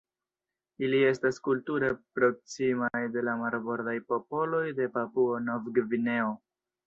Ili 0.85 1.01
estas 1.09 1.37
kulture 1.47 1.89
proksimaj 2.19 3.01
de 3.17 3.23
la 3.27 3.35
marbordaj 3.43 3.95
popoloj 4.13 4.63
de 4.79 4.87
Papuo-Nov-Gvineo. 4.99 6.35